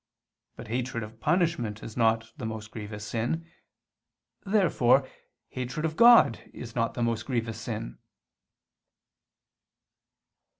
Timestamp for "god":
5.95-6.41